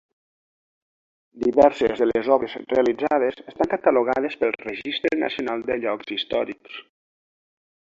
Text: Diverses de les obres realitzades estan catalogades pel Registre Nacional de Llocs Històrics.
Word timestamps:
Diverses 1.43 2.01
de 2.03 2.07
les 2.07 2.29
obres 2.37 2.55
realitzades 2.73 3.37
estan 3.53 3.71
catalogades 3.75 4.39
pel 4.41 4.57
Registre 4.65 5.15
Nacional 5.27 5.65
de 5.71 5.81
Llocs 5.85 6.17
Històrics. 6.19 6.83